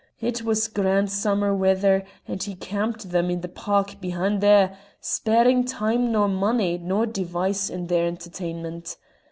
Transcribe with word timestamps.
It 0.19 0.41
was 0.41 0.67
grand 0.67 1.11
summer 1.11 1.53
weather, 1.55 2.03
and 2.27 2.41
he 2.41 2.55
camped 2.55 3.11
them 3.11 3.29
i' 3.29 3.35
the 3.35 3.47
park 3.47 4.01
behin' 4.01 4.39
there, 4.39 4.75
sparing 4.99 5.63
time 5.63 6.11
nor 6.11 6.27
money 6.27 6.79
nor 6.79 7.05
device 7.05 7.69
in 7.69 7.85
their 7.85 8.07
entertainment. 8.07 8.97